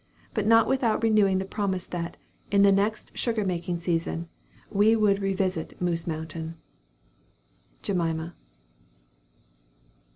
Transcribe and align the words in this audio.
but 0.33 0.47
not 0.47 0.67
without 0.67 1.03
renewing 1.03 1.37
the 1.37 1.45
promise, 1.45 1.85
that, 1.85 2.17
in 2.49 2.63
the 2.63 2.71
next 2.71 3.15
sugar 3.15 3.45
making 3.45 3.79
season, 3.79 4.27
we 4.71 4.95
would 4.95 5.21
revisit 5.21 5.79
Moose 5.79 6.07
Mountain. 6.07 6.57
JEMIMA. 7.83 8.33